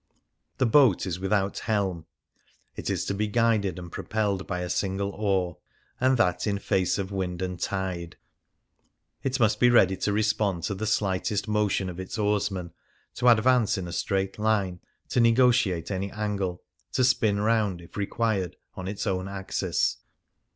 no 0.01 0.07
The 0.07 0.15
Lagoon 0.15 0.53
The 0.57 0.71
boat 0.89 1.05
is 1.05 1.19
without 1.19 1.59
helm; 1.59 2.05
it 2.75 2.89
is 2.89 3.05
to 3.05 3.13
be 3.13 3.27
guided 3.27 3.77
and 3.77 3.91
propelled 3.91 4.47
by 4.47 4.61
a 4.61 4.67
single 4.71 5.11
oar, 5.11 5.59
and 5.99 6.17
that 6.17 6.47
in 6.47 6.57
face 6.57 6.97
of 6.97 7.11
wind 7.11 7.43
and 7.43 7.59
tide; 7.59 8.15
it 9.21 9.39
must 9.39 9.59
be 9.59 9.69
ready 9.69 9.95
to 9.97 10.11
respond 10.11 10.63
to 10.63 10.73
the 10.73 10.87
slightest 10.87 11.47
motion 11.47 11.87
of 11.87 11.99
its 11.99 12.17
oarsman, 12.17 12.73
to 13.13 13.27
advance 13.27 13.77
in 13.77 13.87
a 13.87 13.93
straight 13.93 14.39
line, 14.39 14.79
to 15.09 15.19
negotiate 15.19 15.91
any 15.91 16.09
angle, 16.11 16.63
to 16.93 17.03
spin 17.03 17.39
round, 17.39 17.79
if 17.79 17.95
required, 17.95 18.55
on 18.73 18.87
its 18.87 19.05
own 19.05 19.27
axis. 19.27 19.97